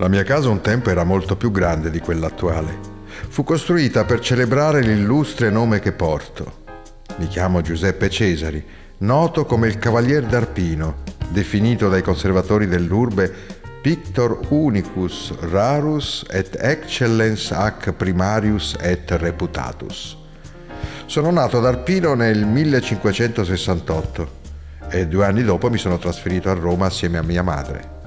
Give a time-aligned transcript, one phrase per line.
[0.00, 2.78] La mia casa un tempo era molto più grande di quella attuale.
[3.28, 6.62] Fu costruita per celebrare l'illustre nome che porto.
[7.16, 8.64] Mi chiamo Giuseppe Cesari,
[9.00, 13.30] noto come il Cavalier d'Arpino, definito dai conservatori dell'urbe
[13.82, 20.16] Pictor unicus rarus et excellens ac primarius et reputatus.
[21.04, 24.38] Sono nato ad Arpino nel 1568
[24.88, 27.99] e due anni dopo mi sono trasferito a Roma assieme a mia madre.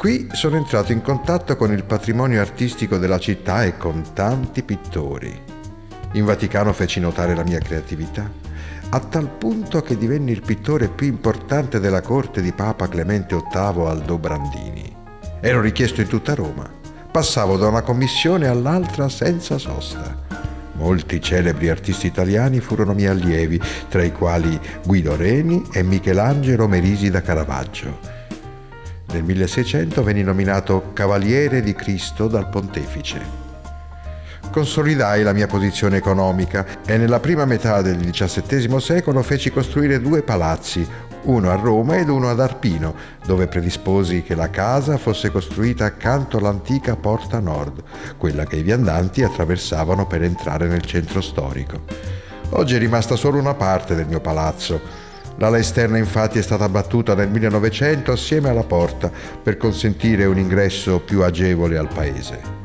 [0.00, 5.30] Qui sono entrato in contatto con il patrimonio artistico della città e con tanti pittori.
[6.12, 8.30] In Vaticano feci notare la mia creatività,
[8.88, 13.88] a tal punto che divenni il pittore più importante della corte di Papa Clemente VIII
[13.88, 14.96] Aldobrandini.
[15.38, 16.66] Ero richiesto in tutta Roma.
[17.12, 20.16] Passavo da una commissione all'altra senza sosta.
[20.76, 23.60] Molti celebri artisti italiani furono miei allievi,
[23.90, 28.19] tra i quali Guido Reni e Michelangelo Merisi da Caravaggio.
[29.12, 33.48] Nel 1600 venne nominato Cavaliere di Cristo dal Pontefice.
[34.52, 40.22] Consolidai la mia posizione economica e nella prima metà del XVII secolo feci costruire due
[40.22, 40.86] palazzi,
[41.22, 42.94] uno a Roma ed uno ad Arpino,
[43.26, 47.82] dove predisposi che la casa fosse costruita accanto all'antica Porta Nord,
[48.16, 51.82] quella che i viandanti attraversavano per entrare nel centro storico.
[52.50, 54.99] Oggi è rimasta solo una parte del mio palazzo,
[55.36, 59.10] L'ala esterna infatti è stata abbattuta nel 1900 assieme alla porta
[59.42, 62.58] per consentire un ingresso più agevole al paese.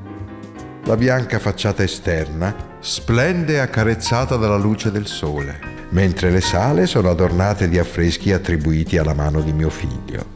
[0.85, 7.67] La bianca facciata esterna splende accarezzata dalla luce del sole, mentre le sale sono adornate
[7.67, 10.33] di affreschi attribuiti alla mano di mio figlio.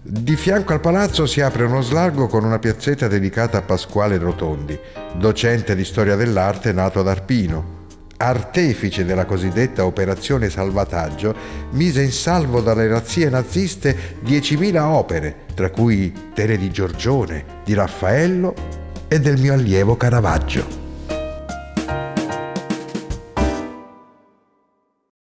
[0.00, 4.78] Di fianco al palazzo si apre uno slargo con una piazzetta dedicata a Pasquale Rotondi,
[5.16, 7.85] docente di storia dell'arte nato ad Arpino,
[8.18, 11.34] artefice della cosiddetta operazione salvataggio,
[11.70, 18.54] mise in salvo dalle razzie naziste 10.000 opere, tra cui Tele di Giorgione, di Raffaello
[19.08, 20.85] e del mio allievo Caravaggio.